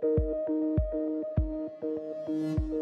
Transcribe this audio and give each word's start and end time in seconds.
Thank 0.00 0.08
you. 2.28 2.81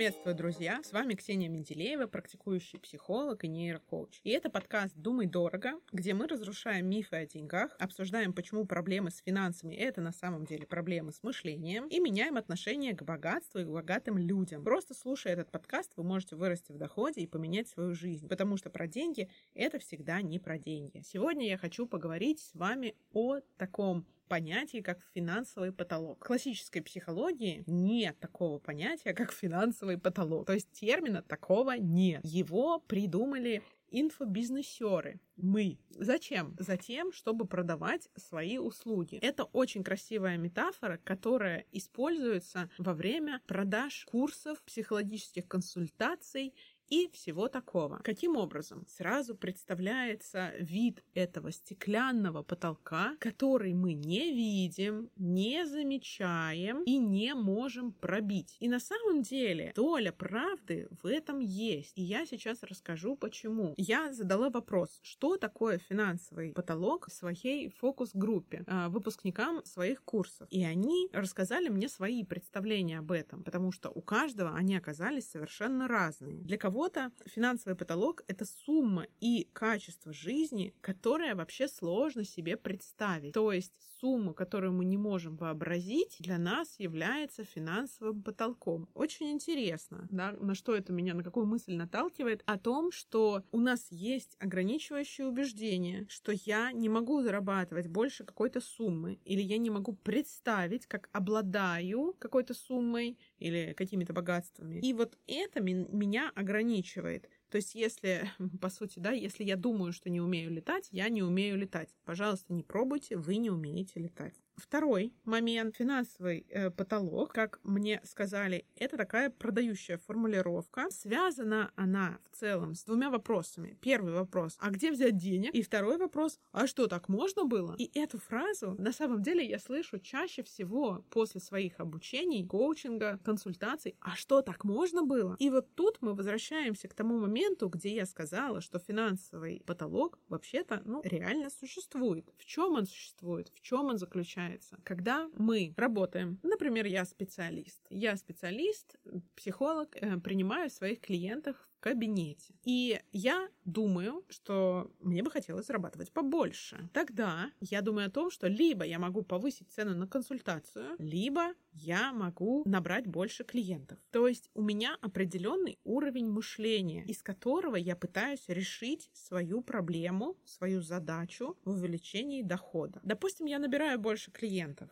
Приветствую, 0.00 0.34
друзья! 0.34 0.80
С 0.82 0.92
вами 0.92 1.12
Ксения 1.12 1.50
Менделеева, 1.50 2.06
практикующий 2.06 2.78
психолог 2.78 3.44
и 3.44 3.48
нейрокоуч. 3.48 4.22
И 4.24 4.30
это 4.30 4.48
подкаст 4.48 4.94
«Думай 4.96 5.26
дорого», 5.26 5.72
где 5.92 6.14
мы 6.14 6.26
разрушаем 6.26 6.88
мифы 6.88 7.16
о 7.16 7.26
деньгах, 7.26 7.76
обсуждаем, 7.78 8.32
почему 8.32 8.64
проблемы 8.64 9.10
с 9.10 9.18
финансами— 9.18 9.74
это 9.76 10.00
на 10.00 10.12
самом 10.12 10.46
деле 10.46 10.66
проблемы 10.66 11.12
с 11.12 11.22
мышлением, 11.22 11.86
и 11.88 12.00
меняем 12.00 12.38
отношение 12.38 12.96
к 12.96 13.02
богатству 13.02 13.58
и 13.58 13.64
к 13.64 13.68
богатым 13.68 14.16
людям. 14.16 14.64
Просто 14.64 14.94
слушая 14.94 15.34
этот 15.34 15.50
подкаст, 15.50 15.92
вы 15.96 16.02
можете 16.02 16.34
вырасти 16.34 16.72
в 16.72 16.78
доходе 16.78 17.20
и 17.20 17.26
поменять 17.26 17.68
свою 17.68 17.92
жизнь, 17.92 18.26
потому 18.26 18.56
что 18.56 18.70
про 18.70 18.86
деньги— 18.86 19.28
это 19.54 19.78
всегда 19.80 20.22
не 20.22 20.38
про 20.38 20.56
деньги. 20.58 21.02
Сегодня 21.04 21.46
я 21.46 21.58
хочу 21.58 21.86
поговорить 21.86 22.40
с 22.40 22.54
вами 22.54 22.94
о 23.12 23.40
таком 23.58 24.06
понятие, 24.30 24.82
как 24.82 25.00
финансовый 25.12 25.72
потолок. 25.72 26.24
В 26.24 26.26
классической 26.28 26.80
психологии 26.80 27.64
нет 27.66 28.16
такого 28.20 28.60
понятия, 28.60 29.12
как 29.12 29.32
финансовый 29.32 29.98
потолок. 29.98 30.46
То 30.46 30.54
есть 30.54 30.70
термина 30.70 31.20
такого 31.20 31.72
нет. 31.72 32.20
Его 32.24 32.78
придумали 32.78 33.62
инфобизнесеры. 33.90 35.20
Мы. 35.36 35.78
Зачем? 35.90 36.54
Затем, 36.58 37.12
чтобы 37.12 37.44
продавать 37.44 38.08
свои 38.16 38.58
услуги. 38.58 39.16
Это 39.16 39.44
очень 39.44 39.82
красивая 39.82 40.36
метафора, 40.36 41.00
которая 41.02 41.64
используется 41.72 42.70
во 42.78 42.94
время 42.94 43.40
продаж 43.46 44.06
курсов, 44.08 44.62
психологических 44.62 45.48
консультаций 45.48 46.54
и 46.90 47.08
всего 47.12 47.48
такого. 47.48 48.00
Каким 48.04 48.36
образом? 48.36 48.84
Сразу 48.88 49.34
представляется 49.34 50.52
вид 50.58 51.02
этого 51.14 51.52
стеклянного 51.52 52.42
потолка, 52.42 53.16
который 53.20 53.72
мы 53.72 53.94
не 53.94 54.32
видим, 54.32 55.08
не 55.16 55.64
замечаем 55.66 56.82
и 56.82 56.98
не 56.98 57.34
можем 57.34 57.92
пробить. 57.92 58.56
И 58.60 58.68
на 58.68 58.80
самом 58.80 59.22
деле 59.22 59.72
доля 59.74 60.12
правды 60.12 60.88
в 61.02 61.06
этом 61.06 61.38
есть. 61.38 61.92
И 61.96 62.02
я 62.02 62.26
сейчас 62.26 62.62
расскажу 62.62 63.16
почему. 63.16 63.74
Я 63.76 64.12
задала 64.12 64.50
вопрос, 64.50 64.98
что 65.02 65.36
такое 65.36 65.78
финансовый 65.78 66.52
потолок 66.52 67.08
в 67.08 67.12
своей 67.12 67.70
фокус-группе 67.70 68.64
а, 68.66 68.88
выпускникам 68.88 69.64
своих 69.64 70.02
курсов. 70.02 70.48
И 70.50 70.64
они 70.64 71.08
рассказали 71.12 71.68
мне 71.68 71.88
свои 71.88 72.24
представления 72.24 72.98
об 72.98 73.12
этом, 73.12 73.44
потому 73.44 73.70
что 73.70 73.90
у 73.90 74.00
каждого 74.00 74.54
они 74.56 74.76
оказались 74.76 75.30
совершенно 75.30 75.86
разные. 75.86 76.42
Для 76.42 76.58
кого 76.58 76.79
кого-то 76.80 77.12
финансовый 77.26 77.74
потолок— 77.74 78.22
это 78.26 78.46
сумма 78.46 79.06
и 79.20 79.46
качество 79.52 80.14
жизни, 80.14 80.72
которое 80.80 81.34
вообще 81.34 81.68
сложно 81.68 82.24
себе 82.24 82.56
представить. 82.56 83.34
То 83.34 83.52
есть 83.52 83.74
сумма, 84.00 84.32
которую 84.32 84.72
мы 84.72 84.86
не 84.86 84.96
можем 84.96 85.36
вообразить, 85.36 86.16
для 86.20 86.38
нас 86.38 86.76
является 86.78 87.44
финансовым 87.44 88.22
потолком. 88.22 88.88
Очень 88.94 89.30
интересно, 89.30 90.08
да, 90.10 90.32
на 90.32 90.54
что 90.54 90.74
это 90.74 90.90
меня, 90.90 91.12
на 91.12 91.22
какую 91.22 91.44
мысль 91.44 91.74
наталкивает? 91.74 92.42
О 92.46 92.58
том, 92.58 92.92
что 92.92 93.44
у 93.52 93.60
нас 93.60 93.88
есть 93.90 94.36
ограничивающее 94.38 95.26
убеждение, 95.26 96.06
что 96.08 96.32
я 96.32 96.72
не 96.72 96.88
могу 96.88 97.20
зарабатывать 97.20 97.88
больше 97.88 98.24
какой-то 98.24 98.62
суммы, 98.62 99.18
или 99.26 99.42
я 99.42 99.58
не 99.58 99.68
могу 99.68 99.92
представить, 99.92 100.86
как 100.86 101.10
обладаю 101.12 102.16
какой-то 102.18 102.54
суммой 102.54 103.18
или 103.38 103.74
какими-то 103.76 104.14
богатствами. 104.14 104.80
И 104.80 104.94
вот 104.94 105.18
это 105.26 105.60
меня 105.60 106.32
ограничивает 106.34 106.69
ограничивает. 106.70 107.28
То 107.50 107.56
есть, 107.56 107.74
если, 107.74 108.30
по 108.60 108.70
сути, 108.70 108.98
да, 108.98 109.10
если 109.10 109.44
я 109.44 109.56
думаю, 109.56 109.92
что 109.92 110.10
не 110.10 110.20
умею 110.20 110.50
летать, 110.50 110.88
я 110.90 111.08
не 111.08 111.22
умею 111.22 111.56
летать. 111.58 111.94
Пожалуйста, 112.04 112.52
не 112.52 112.62
пробуйте, 112.62 113.16
вы 113.16 113.36
не 113.36 113.50
умеете 113.50 114.00
летать. 114.00 114.34
Второй 114.60 115.14
момент, 115.24 115.76
финансовый 115.76 116.46
э, 116.50 116.70
потолок, 116.70 117.32
как 117.32 117.60
мне 117.64 118.00
сказали, 118.04 118.66
это 118.76 118.96
такая 118.96 119.30
продающая 119.30 119.98
формулировка. 119.98 120.90
Связана 120.90 121.72
она 121.76 122.18
в 122.30 122.36
целом 122.36 122.74
с 122.74 122.84
двумя 122.84 123.10
вопросами. 123.10 123.78
Первый 123.80 124.12
вопрос, 124.12 124.56
а 124.60 124.70
где 124.70 124.90
взять 124.90 125.16
денег? 125.16 125.54
И 125.54 125.62
второй 125.62 125.96
вопрос, 125.96 126.38
а 126.52 126.66
что, 126.66 126.86
так 126.88 127.08
можно 127.08 127.44
было? 127.44 127.74
И 127.78 127.90
эту 127.98 128.18
фразу 128.18 128.74
на 128.78 128.92
самом 128.92 129.22
деле 129.22 129.48
я 129.48 129.58
слышу 129.58 129.98
чаще 129.98 130.42
всего 130.42 131.04
после 131.10 131.40
своих 131.40 131.80
обучений, 131.80 132.46
коучинга, 132.46 133.18
консультаций. 133.24 133.96
А 134.00 134.14
что, 134.14 134.42
так 134.42 134.64
можно 134.64 135.02
было? 135.02 135.36
И 135.38 135.48
вот 135.48 135.74
тут 135.74 135.98
мы 136.02 136.14
возвращаемся 136.14 136.88
к 136.88 136.94
тому 136.94 137.18
моменту, 137.18 137.68
где 137.68 137.94
я 137.94 138.04
сказала, 138.04 138.60
что 138.60 138.78
финансовый 138.78 139.62
потолок 139.66 140.18
вообще-то, 140.28 140.82
ну, 140.84 141.00
реально 141.02 141.48
существует. 141.48 142.28
В 142.36 142.44
чем 142.44 142.74
он 142.74 142.86
существует? 142.86 143.50
В 143.54 143.60
чем 143.60 143.86
он 143.86 143.98
заключается? 143.98 144.49
Начинается, 144.50 144.76
когда 144.84 145.28
мы 145.36 145.72
работаем. 145.76 146.38
Например, 146.42 146.86
я 146.86 147.04
специалист. 147.04 147.80
Я 147.90 148.16
специалист, 148.16 148.96
психолог, 149.36 149.96
э, 149.96 150.18
принимаю 150.18 150.70
своих 150.70 151.00
клиентов 151.00 151.56
кабинете. 151.80 152.54
И 152.64 153.00
я 153.12 153.48
думаю, 153.64 154.24
что 154.28 154.90
мне 155.00 155.22
бы 155.22 155.30
хотелось 155.30 155.66
зарабатывать 155.66 156.12
побольше. 156.12 156.88
Тогда 156.92 157.50
я 157.60 157.82
думаю 157.82 158.08
о 158.08 158.10
том, 158.10 158.30
что 158.30 158.46
либо 158.46 158.84
я 158.84 158.98
могу 158.98 159.22
повысить 159.22 159.70
цену 159.70 159.94
на 159.94 160.06
консультацию, 160.06 160.94
либо 160.98 161.54
я 161.72 162.12
могу 162.12 162.62
набрать 162.66 163.06
больше 163.06 163.44
клиентов. 163.44 163.98
То 164.10 164.28
есть 164.28 164.50
у 164.54 164.62
меня 164.62 164.96
определенный 165.00 165.78
уровень 165.84 166.28
мышления, 166.28 167.04
из 167.04 167.22
которого 167.22 167.76
я 167.76 167.96
пытаюсь 167.96 168.44
решить 168.48 169.10
свою 169.12 169.62
проблему, 169.62 170.36
свою 170.44 170.82
задачу 170.82 171.56
в 171.64 171.70
увеличении 171.70 172.42
дохода. 172.42 173.00
Допустим, 173.02 173.46
я 173.46 173.58
набираю 173.58 173.98
больше 173.98 174.30
клиентов, 174.30 174.90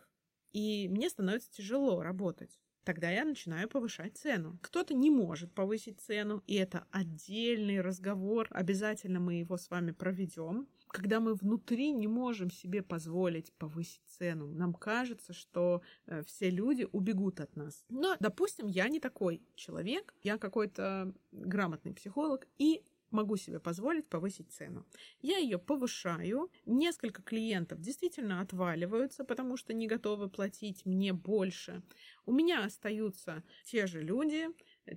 и 0.51 0.87
мне 0.89 1.09
становится 1.09 1.51
тяжело 1.51 2.01
работать 2.01 2.59
тогда 2.89 3.11
я 3.11 3.23
начинаю 3.23 3.69
повышать 3.69 4.17
цену. 4.17 4.57
Кто-то 4.63 4.95
не 4.95 5.11
может 5.11 5.53
повысить 5.53 6.01
цену, 6.01 6.41
и 6.47 6.55
это 6.55 6.87
отдельный 6.89 7.81
разговор. 7.81 8.47
Обязательно 8.49 9.19
мы 9.19 9.35
его 9.35 9.57
с 9.57 9.69
вами 9.69 9.91
проведем. 9.91 10.67
Когда 10.87 11.19
мы 11.19 11.35
внутри 11.35 11.91
не 11.91 12.07
можем 12.07 12.49
себе 12.49 12.81
позволить 12.81 13.53
повысить 13.59 14.01
цену, 14.07 14.47
нам 14.47 14.73
кажется, 14.73 15.33
что 15.33 15.83
э, 16.07 16.23
все 16.23 16.49
люди 16.49 16.87
убегут 16.91 17.41
от 17.41 17.55
нас. 17.55 17.85
Но, 17.89 18.17
допустим, 18.19 18.65
я 18.65 18.89
не 18.89 18.99
такой 18.99 19.43
человек, 19.53 20.15
я 20.23 20.39
какой-то 20.39 21.13
грамотный 21.31 21.93
психолог, 21.93 22.47
и 22.57 22.81
могу 23.11 23.37
себе 23.37 23.59
позволить 23.59 24.07
повысить 24.07 24.51
цену. 24.51 24.85
Я 25.21 25.37
ее 25.37 25.57
повышаю. 25.57 26.51
Несколько 26.65 27.21
клиентов 27.21 27.79
действительно 27.81 28.41
отваливаются, 28.41 29.23
потому 29.23 29.57
что 29.57 29.73
не 29.73 29.87
готовы 29.87 30.29
платить 30.29 30.85
мне 30.85 31.13
больше. 31.13 31.81
У 32.25 32.31
меня 32.31 32.63
остаются 32.63 33.43
те 33.65 33.87
же 33.87 34.01
люди, 34.01 34.47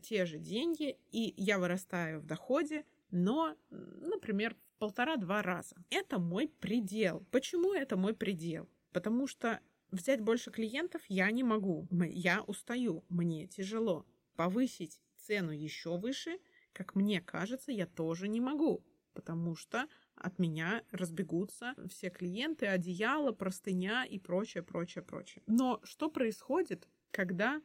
те 0.02 0.26
же 0.26 0.38
деньги, 0.38 0.96
и 1.10 1.34
я 1.36 1.58
вырастаю 1.58 2.20
в 2.20 2.26
доходе, 2.26 2.84
но, 3.10 3.56
например, 3.70 4.54
в 4.54 4.78
полтора-два 4.78 5.42
раза. 5.42 5.76
Это 5.90 6.18
мой 6.18 6.48
предел. 6.48 7.26
Почему 7.30 7.72
это 7.72 7.96
мой 7.96 8.14
предел? 8.14 8.68
Потому 8.92 9.26
что 9.26 9.60
взять 9.90 10.20
больше 10.20 10.50
клиентов 10.50 11.02
я 11.08 11.30
не 11.30 11.44
могу. 11.44 11.86
Я 11.90 12.42
устаю, 12.42 13.04
мне 13.08 13.46
тяжело. 13.46 14.06
Повысить 14.36 15.00
цену 15.16 15.52
еще 15.52 15.98
выше– 15.98 16.38
как 16.72 16.94
мне 16.94 17.20
кажется, 17.20 17.72
я 17.72 17.86
тоже 17.86 18.28
не 18.28 18.40
могу, 18.40 18.84
потому 19.14 19.54
что 19.54 19.86
от 20.16 20.38
меня 20.38 20.82
разбегутся 20.90 21.74
все 21.88 22.10
клиенты, 22.10 22.66
одеяло, 22.66 23.32
простыня 23.32 24.04
и 24.04 24.18
прочее, 24.18 24.62
прочее, 24.62 25.02
прочее. 25.02 25.42
Но 25.46 25.80
что 25.84 26.10
происходит, 26.10 26.88
когда 27.10 27.60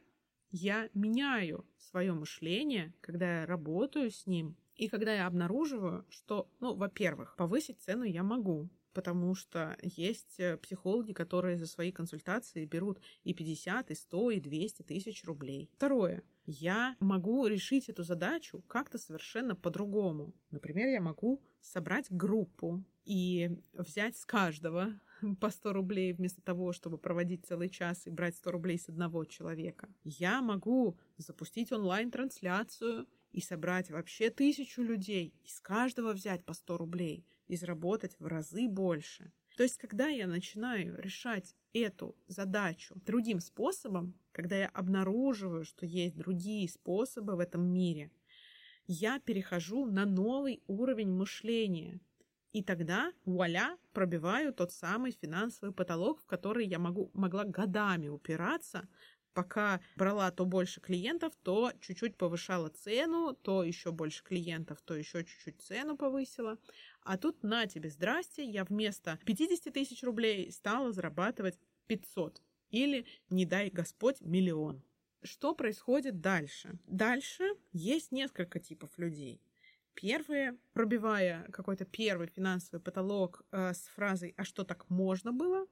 я 0.50 0.88
меняю 0.94 1.66
свое 1.76 2.12
мышление, 2.12 2.94
когда 3.00 3.40
я 3.40 3.46
работаю 3.46 4.10
с 4.10 4.26
ним, 4.26 4.56
и 4.76 4.88
когда 4.88 5.12
я 5.12 5.26
обнаруживаю, 5.26 6.06
что, 6.08 6.48
ну, 6.60 6.74
во-первых, 6.74 7.36
повысить 7.36 7.80
цену 7.80 8.04
я 8.04 8.22
могу, 8.22 8.70
потому 8.92 9.34
что 9.34 9.76
есть 9.82 10.38
э, 10.38 10.56
психологи, 10.56 11.12
которые 11.12 11.56
за 11.56 11.66
свои 11.66 11.92
консультации 11.92 12.64
берут 12.64 13.00
и 13.24 13.34
50, 13.34 13.90
и 13.90 13.94
100, 13.94 14.30
и 14.30 14.40
200 14.40 14.82
тысяч 14.82 15.24
рублей. 15.24 15.68
Второе 15.72 16.22
я 16.50 16.96
могу 16.98 17.46
решить 17.46 17.90
эту 17.90 18.02
задачу 18.04 18.62
как-то 18.68 18.96
совершенно 18.96 19.54
по-другому. 19.54 20.34
Например, 20.50 20.88
я 20.88 21.00
могу 21.00 21.42
собрать 21.60 22.06
группу 22.10 22.82
и 23.04 23.50
взять 23.74 24.16
с 24.16 24.24
каждого 24.24 24.98
по 25.40 25.50
100 25.50 25.72
рублей 25.74 26.14
вместо 26.14 26.40
того, 26.40 26.72
чтобы 26.72 26.96
проводить 26.96 27.44
целый 27.44 27.68
час 27.68 28.06
и 28.06 28.10
брать 28.10 28.34
100 28.36 28.50
рублей 28.50 28.78
с 28.78 28.88
одного 28.88 29.26
человека. 29.26 29.90
Я 30.04 30.40
могу 30.40 30.98
запустить 31.18 31.70
онлайн-трансляцию 31.70 33.06
и 33.32 33.42
собрать 33.42 33.90
вообще 33.90 34.30
тысячу 34.30 34.82
людей, 34.82 35.34
и 35.44 35.48
с 35.48 35.60
каждого 35.60 36.14
взять 36.14 36.46
по 36.46 36.54
100 36.54 36.78
рублей 36.78 37.26
и 37.46 37.56
заработать 37.56 38.18
в 38.18 38.26
разы 38.26 38.68
больше. 38.68 39.32
То 39.58 39.64
есть, 39.64 39.76
когда 39.76 40.06
я 40.06 40.28
начинаю 40.28 40.96
решать 41.02 41.56
эту 41.72 42.14
задачу 42.28 42.94
другим 43.04 43.40
способом, 43.40 44.14
когда 44.30 44.56
я 44.56 44.68
обнаруживаю, 44.68 45.64
что 45.64 45.84
есть 45.84 46.16
другие 46.16 46.68
способы 46.68 47.34
в 47.34 47.40
этом 47.40 47.64
мире, 47.64 48.12
я 48.86 49.18
перехожу 49.18 49.84
на 49.86 50.06
новый 50.06 50.62
уровень 50.68 51.10
мышления. 51.10 51.98
И 52.52 52.62
тогда, 52.62 53.12
вуаля, 53.24 53.76
пробиваю 53.92 54.54
тот 54.54 54.70
самый 54.70 55.10
финансовый 55.10 55.72
потолок, 55.72 56.20
в 56.20 56.26
который 56.26 56.64
я 56.64 56.78
могу, 56.78 57.10
могла 57.12 57.42
годами 57.42 58.06
упираться, 58.06 58.88
пока 59.38 59.80
брала 59.94 60.32
то 60.32 60.44
больше 60.44 60.80
клиентов, 60.80 61.32
то 61.44 61.70
чуть-чуть 61.80 62.16
повышала 62.16 62.70
цену, 62.70 63.34
то 63.34 63.62
еще 63.62 63.92
больше 63.92 64.24
клиентов, 64.24 64.82
то 64.84 64.96
еще 64.96 65.24
чуть-чуть 65.24 65.62
цену 65.62 65.96
повысила. 65.96 66.58
А 67.02 67.16
тут 67.16 67.44
на 67.44 67.68
тебе, 67.68 67.88
здрасте, 67.88 68.42
я 68.44 68.64
вместо 68.64 69.16
50 69.26 69.72
тысяч 69.72 70.02
рублей 70.02 70.50
стала 70.50 70.90
зарабатывать 70.90 71.56
500. 71.86 72.42
Или, 72.70 73.06
не 73.30 73.46
дай 73.46 73.70
Господь, 73.70 74.20
миллион. 74.22 74.82
Что 75.22 75.54
происходит 75.54 76.20
дальше? 76.20 76.76
Дальше 76.88 77.44
есть 77.72 78.10
несколько 78.10 78.58
типов 78.58 78.90
людей. 78.98 79.40
Первые, 79.94 80.58
пробивая 80.72 81.44
какой-то 81.52 81.84
первый 81.84 82.26
финансовый 82.26 82.80
потолок 82.80 83.44
э, 83.52 83.72
с 83.72 83.86
фразой 83.94 84.34
«А 84.36 84.42
что 84.42 84.64
так 84.64 84.90
можно 84.90 85.32
было?», 85.32 85.68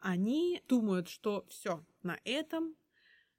они 0.00 0.62
думают, 0.68 1.08
что 1.08 1.44
все, 1.48 1.84
на 2.02 2.18
этом 2.24 2.76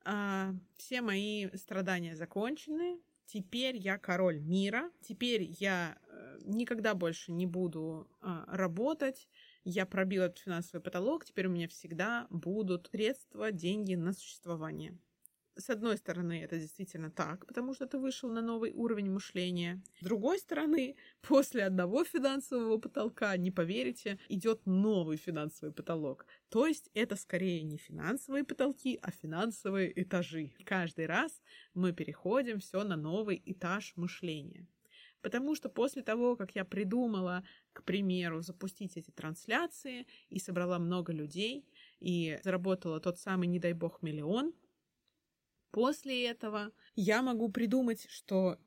э, 0.09 0.53
все 0.77 1.01
мои 1.01 1.47
страдания 1.55 2.15
закончены, 2.15 2.99
теперь 3.25 3.77
я 3.77 3.97
король 3.97 4.39
мира, 4.39 4.91
теперь 5.01 5.43
я 5.59 5.97
э, 6.07 6.39
никогда 6.45 6.95
больше 6.95 7.31
не 7.31 7.45
буду 7.45 8.09
э, 8.21 8.43
работать, 8.47 9.29
я 9.63 9.85
пробил 9.85 10.23
этот 10.23 10.39
финансовый 10.39 10.81
потолок, 10.81 11.25
теперь 11.25 11.47
у 11.47 11.51
меня 11.51 11.67
всегда 11.67 12.27
будут 12.29 12.87
средства, 12.87 13.51
деньги 13.51 13.95
на 13.95 14.13
существование 14.13 14.97
с 15.55 15.69
одной 15.69 15.97
стороны, 15.97 16.41
это 16.43 16.57
действительно 16.57 17.11
так, 17.11 17.45
потому 17.45 17.73
что 17.73 17.85
ты 17.85 17.97
вышел 17.97 18.29
на 18.29 18.41
новый 18.41 18.71
уровень 18.71 19.11
мышления. 19.11 19.81
С 19.99 20.03
другой 20.03 20.39
стороны, 20.39 20.95
после 21.21 21.65
одного 21.65 22.03
финансового 22.03 22.77
потолка, 22.77 23.35
не 23.37 23.51
поверите, 23.51 24.19
идет 24.29 24.65
новый 24.65 25.17
финансовый 25.17 25.71
потолок. 25.71 26.25
То 26.49 26.65
есть 26.65 26.89
это 26.93 27.15
скорее 27.15 27.63
не 27.63 27.77
финансовые 27.77 28.43
потолки, 28.43 28.99
а 29.01 29.11
финансовые 29.11 30.01
этажи. 30.01 30.53
Каждый 30.65 31.05
раз 31.05 31.41
мы 31.73 31.93
переходим 31.93 32.59
все 32.59 32.83
на 32.83 32.95
новый 32.95 33.41
этаж 33.45 33.93
мышления. 33.95 34.67
Потому 35.21 35.55
что 35.55 35.69
после 35.69 36.01
того, 36.01 36.35
как 36.35 36.55
я 36.55 36.63
придумала, 36.63 37.43
к 37.73 37.83
примеру, 37.83 38.41
запустить 38.41 38.95
эти 38.95 39.11
трансляции 39.11 40.07
и 40.29 40.39
собрала 40.39 40.79
много 40.79 41.11
людей, 41.11 41.65
и 41.99 42.39
заработала 42.43 42.99
тот 43.01 43.19
самый, 43.19 43.47
не 43.47 43.59
дай 43.59 43.73
бог, 43.73 44.01
миллион, 44.01 44.53
После 45.71 46.25
этого 46.27 46.71
я 46.95 47.21
могу 47.21 47.49
придумать, 47.49 48.07
что 48.09 48.57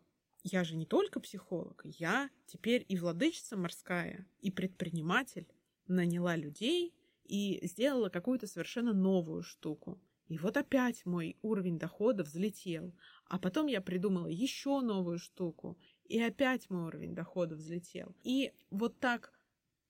я 0.45 0.65
же 0.65 0.77
не 0.77 0.87
только 0.87 1.21
психолог, 1.21 1.83
я 1.85 2.31
теперь 2.47 2.85
и 2.89 2.97
владычица 2.97 3.57
морская, 3.57 4.27
и 4.41 4.51
предприниматель, 4.51 5.47
наняла 5.89 6.37
людей 6.37 6.95
и 7.25 7.61
сделала 7.63 8.09
какую-то 8.09 8.47
совершенно 8.47 8.93
новую 8.93 9.43
штуку. 9.43 10.01
И 10.29 10.39
вот 10.39 10.57
опять 10.57 11.05
мой 11.05 11.37
уровень 11.43 11.79
дохода 11.79 12.23
взлетел. 12.25 12.95
А 13.27 13.39
потом 13.39 13.67
я 13.67 13.81
придумала 13.81 14.29
еще 14.29 14.81
новую 14.81 15.19
штуку, 15.19 15.79
и 16.07 16.21
опять 16.21 16.71
мой 16.71 16.87
уровень 16.87 17.15
дохода 17.15 17.55
взлетел. 17.55 18.15
И 18.23 18.53
вот 18.71 18.99
так 18.99 19.33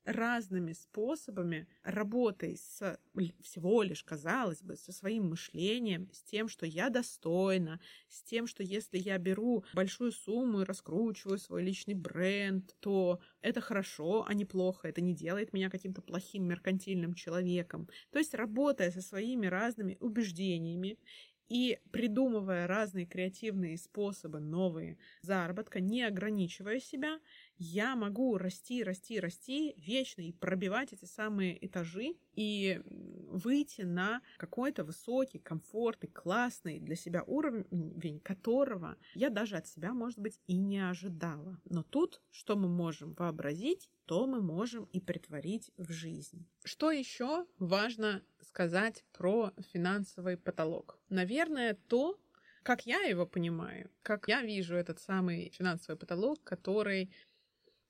разными 0.04 0.72
способами, 0.72 1.68
работой 1.82 2.56
с 2.56 2.98
всего 3.42 3.82
лишь, 3.82 4.02
казалось 4.02 4.62
бы, 4.62 4.76
со 4.76 4.92
своим 4.92 5.30
мышлением, 5.30 6.10
с 6.12 6.22
тем, 6.22 6.48
что 6.48 6.66
я 6.66 6.90
достойна, 6.90 7.80
с 8.08 8.22
тем, 8.22 8.46
что 8.46 8.62
если 8.62 8.98
я 8.98 9.18
беру 9.18 9.64
большую 9.74 10.12
сумму 10.12 10.62
и 10.62 10.64
раскручиваю 10.64 11.38
свой 11.38 11.62
личный 11.62 11.94
бренд, 11.94 12.74
то 12.80 13.20
это 13.40 13.60
хорошо, 13.60 14.24
а 14.26 14.34
не 14.34 14.44
плохо, 14.44 14.88
это 14.88 15.00
не 15.00 15.14
делает 15.14 15.52
меня 15.52 15.70
каким-то 15.70 16.02
плохим 16.02 16.44
меркантильным 16.48 17.14
человеком. 17.14 17.88
То 18.10 18.18
есть, 18.18 18.34
работая 18.34 18.90
со 18.90 19.02
своими 19.02 19.46
разными 19.46 19.96
убеждениями 20.00 20.98
и 21.48 21.78
придумывая 21.90 22.66
разные 22.66 23.04
креативные 23.04 23.76
способы, 23.76 24.40
новые 24.40 24.96
заработка, 25.20 25.80
не 25.80 26.02
ограничивая 26.02 26.80
себя, 26.80 27.20
я 27.62 27.94
могу 27.94 28.38
расти, 28.38 28.82
расти, 28.82 29.20
расти 29.20 29.74
вечно 29.76 30.20
и 30.22 30.32
пробивать 30.32 30.92
эти 30.92 31.04
самые 31.04 31.64
этажи 31.64 32.16
и 32.34 32.80
выйти 32.84 33.82
на 33.82 34.20
какой-то 34.36 34.84
высокий, 34.84 35.38
комфортный, 35.38 36.10
классный 36.10 36.80
для 36.80 36.96
себя 36.96 37.22
уровень, 37.22 38.20
которого 38.20 38.96
я 39.14 39.30
даже 39.30 39.56
от 39.56 39.68
себя, 39.68 39.92
может 39.92 40.18
быть, 40.18 40.40
и 40.46 40.56
не 40.56 40.80
ожидала. 40.80 41.60
Но 41.64 41.84
тут, 41.84 42.20
что 42.30 42.56
мы 42.56 42.68
можем 42.68 43.14
вообразить, 43.14 43.88
то 44.06 44.26
мы 44.26 44.42
можем 44.42 44.84
и 44.92 45.00
притворить 45.00 45.70
в 45.76 45.92
жизнь. 45.92 46.44
Что 46.64 46.90
еще 46.90 47.46
важно 47.58 48.22
сказать 48.40 49.04
про 49.12 49.52
финансовый 49.72 50.36
потолок? 50.36 50.98
Наверное, 51.08 51.74
то, 51.86 52.18
как 52.64 52.86
я 52.86 53.00
его 53.02 53.24
понимаю, 53.24 53.90
как 54.02 54.26
я 54.26 54.42
вижу 54.42 54.74
этот 54.74 54.98
самый 54.98 55.50
финансовый 55.50 55.96
потолок, 55.96 56.42
который 56.42 57.12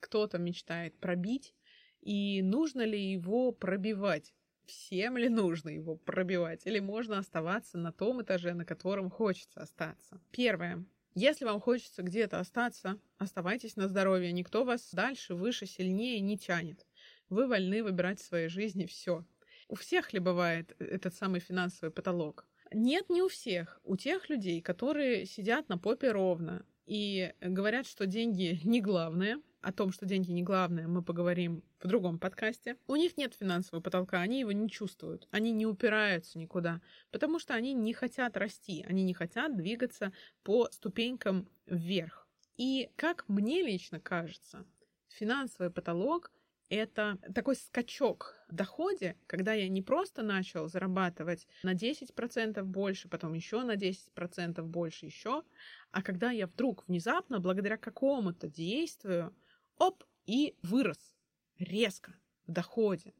кто-то 0.03 0.37
мечтает 0.37 0.99
пробить, 0.99 1.55
и 2.01 2.41
нужно 2.41 2.81
ли 2.81 2.99
его 2.99 3.53
пробивать? 3.53 4.33
Всем 4.65 5.17
ли 5.17 5.29
нужно 5.29 5.69
его 5.69 5.95
пробивать? 5.95 6.67
Или 6.67 6.79
можно 6.79 7.17
оставаться 7.17 7.77
на 7.77 7.93
том 7.93 8.21
этаже, 8.21 8.53
на 8.53 8.65
котором 8.65 9.09
хочется 9.09 9.61
остаться? 9.61 10.21
Первое. 10.31 10.85
Если 11.15 11.45
вам 11.45 11.61
хочется 11.61 12.01
где-то 12.01 12.39
остаться, 12.39 12.99
оставайтесь 13.17 13.75
на 13.75 13.87
здоровье. 13.87 14.31
Никто 14.31 14.65
вас 14.65 14.89
дальше, 14.93 15.35
выше, 15.35 15.65
сильнее 15.65 16.19
не 16.19 16.37
тянет. 16.37 16.85
Вы 17.29 17.47
вольны 17.47 17.83
выбирать 17.83 18.19
в 18.19 18.25
своей 18.25 18.49
жизни 18.49 18.85
все. 18.85 19.25
У 19.69 19.75
всех 19.75 20.11
ли 20.11 20.19
бывает 20.19 20.75
этот 20.79 21.13
самый 21.13 21.39
финансовый 21.39 21.91
потолок? 21.91 22.45
Нет, 22.73 23.09
не 23.09 23.21
у 23.21 23.29
всех. 23.29 23.79
У 23.83 23.95
тех 23.95 24.29
людей, 24.29 24.61
которые 24.61 25.25
сидят 25.25 25.69
на 25.69 25.77
попе 25.77 26.11
ровно 26.11 26.65
и 26.85 27.33
говорят, 27.39 27.85
что 27.85 28.05
деньги 28.05 28.59
не 28.63 28.81
главное, 28.81 29.41
о 29.63 29.71
том, 29.71 29.91
что 29.91 30.05
деньги 30.05 30.31
не 30.31 30.43
главное, 30.43 30.87
мы 30.87 31.01
поговорим 31.01 31.63
в 31.79 31.87
другом 31.87 32.19
подкасте. 32.19 32.77
У 32.85 32.95
них 32.95 33.17
нет 33.17 33.33
финансового 33.33 33.81
потолка, 33.81 34.19
они 34.19 34.41
его 34.41 34.51
не 34.51 34.69
чувствуют, 34.69 35.27
они 35.31 35.51
не 35.51 35.65
упираются 35.65 36.37
никуда, 36.37 36.81
потому 37.11 37.39
что 37.39 37.53
они 37.53 37.73
не 37.73 37.93
хотят 37.93 38.35
расти, 38.37 38.85
они 38.87 39.03
не 39.03 39.13
хотят 39.13 39.55
двигаться 39.55 40.11
по 40.43 40.69
ступенькам 40.69 41.47
вверх. 41.65 42.27
И 42.57 42.91
как 42.97 43.27
мне 43.29 43.63
лично 43.63 43.99
кажется, 43.99 44.65
финансовый 45.07 45.71
потолок 45.71 46.31
это 46.69 47.19
такой 47.33 47.55
скачок 47.55 48.35
в 48.49 48.55
доходе, 48.55 49.15
когда 49.27 49.53
я 49.53 49.69
не 49.69 49.81
просто 49.81 50.23
начал 50.23 50.67
зарабатывать 50.67 51.47
на 51.61 51.73
10% 51.73 52.63
больше, 52.63 53.07
потом 53.07 53.33
еще 53.33 53.61
на 53.63 53.75
10% 53.75 54.61
больше 54.63 55.05
еще, 55.05 55.43
а 55.91 56.01
когда 56.01 56.31
я 56.31 56.47
вдруг 56.47 56.87
внезапно, 56.87 57.39
благодаря 57.39 57.77
какому-то 57.77 58.47
действию, 58.47 59.33
оп, 59.77 60.03
и 60.25 60.55
вырос 60.61 61.15
резко 61.59 62.13
в 62.47 62.51
доходе. 62.51 63.13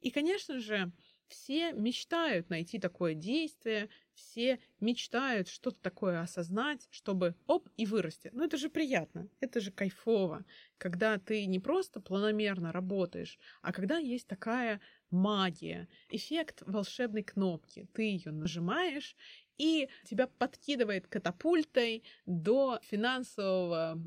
И, 0.00 0.10
конечно 0.10 0.60
же, 0.60 0.92
все 1.28 1.72
мечтают 1.72 2.50
найти 2.50 2.78
такое 2.78 3.14
действие, 3.14 3.88
все 4.14 4.60
мечтают 4.80 5.48
что-то 5.48 5.80
такое 5.80 6.20
осознать, 6.20 6.86
чтобы 6.90 7.34
оп 7.46 7.68
и 7.76 7.84
вырасти. 7.84 8.30
Ну 8.32 8.44
это 8.44 8.56
же 8.56 8.68
приятно, 8.68 9.28
это 9.40 9.60
же 9.60 9.72
кайфово, 9.72 10.44
когда 10.78 11.18
ты 11.18 11.46
не 11.46 11.58
просто 11.58 12.00
планомерно 12.00 12.70
работаешь, 12.72 13.38
а 13.62 13.72
когда 13.72 13.98
есть 13.98 14.28
такая 14.28 14.80
магия, 15.10 15.88
эффект 16.08 16.62
волшебной 16.66 17.24
кнопки. 17.24 17.88
Ты 17.92 18.02
ее 18.02 18.30
нажимаешь, 18.30 19.16
и 19.58 19.88
тебя 20.04 20.26
подкидывает 20.26 21.06
катапультой 21.06 22.02
до 22.26 22.78
финансового 22.82 23.98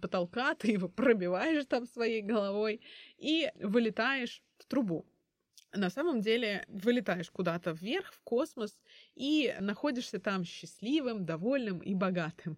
потолка, 0.00 0.54
ты 0.58 0.72
его 0.72 0.88
пробиваешь 0.88 1.66
там 1.66 1.86
своей 1.86 2.22
головой 2.22 2.80
и 3.16 3.50
вылетаешь 3.56 4.42
в 4.58 4.66
трубу. 4.66 5.06
На 5.72 5.90
самом 5.90 6.20
деле 6.20 6.64
вылетаешь 6.68 7.30
куда-то 7.30 7.72
вверх, 7.72 8.12
в 8.12 8.20
космос, 8.20 8.80
и 9.14 9.54
находишься 9.60 10.18
там 10.18 10.44
счастливым, 10.44 11.26
довольным 11.26 11.80
и 11.80 11.94
богатым. 11.94 12.56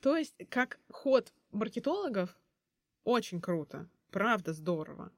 То 0.00 0.16
есть, 0.16 0.34
как 0.50 0.78
ход 0.90 1.32
маркетологов, 1.50 2.36
очень 3.04 3.40
круто, 3.40 3.88
правда 4.10 4.52
здорово. 4.52 5.12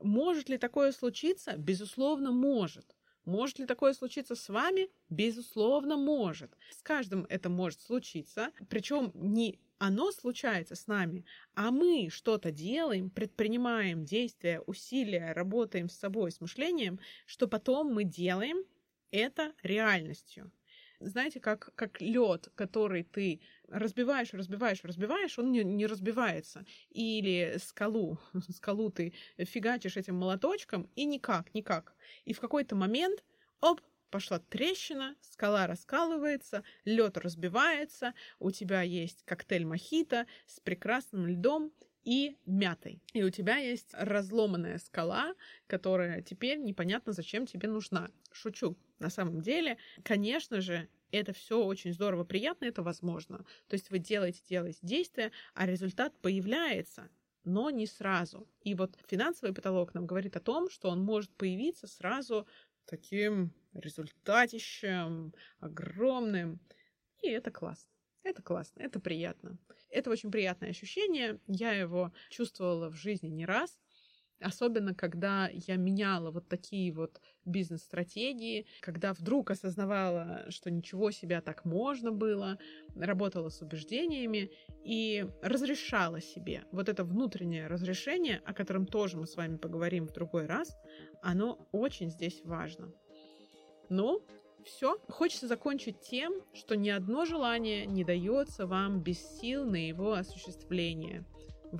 Может 0.00 0.48
ли 0.48 0.58
такое 0.58 0.92
случиться? 0.92 1.56
Безусловно, 1.56 2.30
может. 2.30 2.95
Может 3.26 3.58
ли 3.58 3.66
такое 3.66 3.92
случиться 3.92 4.36
с 4.36 4.48
вами? 4.48 4.88
Безусловно, 5.10 5.96
может. 5.96 6.56
С 6.70 6.80
каждым 6.82 7.26
это 7.28 7.50
может 7.50 7.80
случиться. 7.80 8.52
Причем 8.70 9.10
не 9.14 9.58
оно 9.78 10.10
случается 10.10 10.74
с 10.74 10.86
нами, 10.86 11.26
а 11.54 11.70
мы 11.70 12.08
что-то 12.10 12.50
делаем, 12.50 13.10
предпринимаем 13.10 14.04
действия, 14.04 14.60
усилия, 14.60 15.32
работаем 15.32 15.90
с 15.90 15.96
собой, 15.98 16.30
с 16.32 16.40
мышлением, 16.40 16.98
что 17.26 17.46
потом 17.46 17.92
мы 17.92 18.04
делаем 18.04 18.64
это 19.10 19.52
реальностью. 19.62 20.50
Знаете, 21.00 21.40
как, 21.40 21.74
как 21.74 22.00
лед, 22.00 22.48
который 22.54 23.04
ты 23.04 23.40
разбиваешь, 23.68 24.32
разбиваешь, 24.32 24.84
разбиваешь, 24.84 25.38
он 25.38 25.52
не, 25.52 25.64
не 25.64 25.86
разбивается. 25.86 26.64
Или 26.90 27.56
скалу, 27.58 28.18
скалу 28.50 28.90
ты 28.90 29.12
фигачишь 29.38 29.96
этим 29.96 30.16
молоточком, 30.16 30.88
и 30.96 31.04
никак, 31.04 31.52
никак. 31.54 31.94
И 32.24 32.32
в 32.32 32.40
какой-то 32.40 32.76
момент, 32.76 33.24
оп, 33.60 33.80
пошла 34.10 34.38
трещина, 34.38 35.16
скала 35.20 35.66
раскалывается, 35.66 36.62
лед 36.84 37.18
разбивается, 37.18 38.14
у 38.38 38.50
тебя 38.50 38.82
есть 38.82 39.22
коктейль 39.24 39.66
мохито 39.66 40.26
с 40.46 40.60
прекрасным 40.60 41.26
льдом 41.26 41.72
и 42.04 42.38
мятой. 42.46 43.02
И 43.12 43.22
у 43.24 43.30
тебя 43.30 43.56
есть 43.56 43.90
разломанная 43.92 44.78
скала, 44.78 45.34
которая 45.66 46.22
теперь 46.22 46.58
непонятно 46.58 47.12
зачем 47.12 47.46
тебе 47.46 47.68
нужна. 47.68 48.10
Шучу. 48.32 48.76
На 48.98 49.10
самом 49.10 49.40
деле, 49.40 49.76
конечно 50.02 50.60
же, 50.60 50.88
это 51.10 51.32
все 51.32 51.62
очень 51.62 51.92
здорово, 51.92 52.24
приятно, 52.24 52.64
это 52.64 52.82
возможно. 52.82 53.44
То 53.68 53.74
есть 53.74 53.90
вы 53.90 53.98
делаете, 53.98 54.42
делаете 54.48 54.78
действия, 54.82 55.32
а 55.54 55.66
результат 55.66 56.18
появляется, 56.20 57.08
но 57.44 57.70
не 57.70 57.86
сразу. 57.86 58.48
И 58.62 58.74
вот 58.74 58.96
финансовый 59.06 59.54
потолок 59.54 59.94
нам 59.94 60.06
говорит 60.06 60.36
о 60.36 60.40
том, 60.40 60.70
что 60.70 60.88
он 60.88 61.00
может 61.02 61.30
появиться 61.34 61.86
сразу 61.86 62.46
таким 62.86 63.52
результатищем 63.72 65.34
огромным. 65.60 66.60
И 67.22 67.28
это 67.28 67.50
классно. 67.50 67.90
Это 68.22 68.42
классно, 68.42 68.82
это 68.82 68.98
приятно. 68.98 69.56
Это 69.88 70.10
очень 70.10 70.32
приятное 70.32 70.70
ощущение. 70.70 71.38
Я 71.46 71.72
его 71.72 72.12
чувствовала 72.28 72.90
в 72.90 72.94
жизни 72.94 73.28
не 73.28 73.46
раз. 73.46 73.78
Особенно, 74.40 74.94
когда 74.94 75.48
я 75.50 75.76
меняла 75.76 76.30
вот 76.30 76.48
такие 76.48 76.92
вот 76.92 77.20
бизнес-стратегии, 77.44 78.66
когда 78.80 79.14
вдруг 79.14 79.50
осознавала, 79.50 80.44
что 80.50 80.70
ничего 80.70 81.10
себя 81.10 81.40
так 81.40 81.64
можно 81.64 82.12
было, 82.12 82.58
работала 82.94 83.48
с 83.48 83.62
убеждениями 83.62 84.50
и 84.84 85.26
разрешала 85.42 86.20
себе. 86.20 86.64
Вот 86.70 86.88
это 86.88 87.04
внутреннее 87.04 87.66
разрешение, 87.66 88.42
о 88.44 88.52
котором 88.52 88.86
тоже 88.86 89.16
мы 89.16 89.26
с 89.26 89.36
вами 89.36 89.56
поговорим 89.56 90.06
в 90.06 90.12
другой 90.12 90.46
раз, 90.46 90.76
оно 91.22 91.66
очень 91.72 92.10
здесь 92.10 92.42
важно. 92.44 92.92
Ну, 93.88 94.22
все. 94.66 94.98
Хочется 95.08 95.46
закончить 95.46 96.00
тем, 96.00 96.34
что 96.52 96.76
ни 96.76 96.90
одно 96.90 97.24
желание 97.24 97.86
не 97.86 98.04
дается 98.04 98.66
вам 98.66 99.00
без 99.00 99.18
сил 99.38 99.64
на 99.64 99.76
его 99.76 100.12
осуществление. 100.12 101.24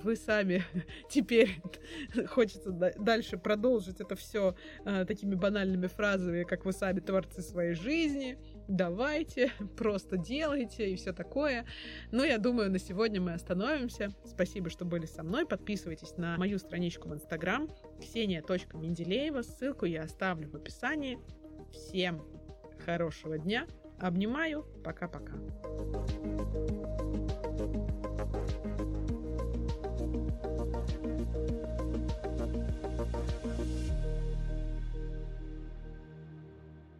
Вы 0.03 0.17
сами 0.17 0.62
теперь 1.11 1.61
хочется 2.29 2.71
дальше 2.71 3.38
продолжить 3.38 4.00
это 4.00 4.17
все 4.17 4.55
э, 4.85 5.05
такими 5.05 5.35
банальными 5.35 5.87
фразами, 5.87 6.45
как 6.45 6.65
вы 6.65 6.73
сами 6.73 7.00
творцы 7.00 7.43
своей 7.43 7.75
жизни. 7.75 8.38
Давайте, 8.69 9.53
просто 9.76 10.17
делайте 10.17 10.91
и 10.91 10.97
все 10.97 11.12
такое. 11.12 11.67
Но 12.11 12.25
я 12.25 12.38
думаю, 12.38 12.71
на 12.71 12.79
сегодня 12.79 13.21
мы 13.21 13.33
остановимся. 13.33 14.11
Спасибо, 14.25 14.71
что 14.71 14.85
были 14.85 15.07
со 15.07 15.23
мной. 15.23 15.47
Подписывайтесь 15.47 16.17
на 16.17 16.37
мою 16.37 16.59
страничку 16.59 17.09
в 17.09 17.15
Инстаграм 17.15 17.69
ксения.менделеева. 18.00 19.43
Ссылку 19.43 19.87
я 19.87 20.03
оставлю 20.03 20.49
в 20.49 20.55
описании. 20.57 21.19
Всем 21.73 22.23
хорошего 22.85 23.38
дня. 23.38 23.67
Обнимаю. 23.99 24.67
Пока-пока. 24.85 25.35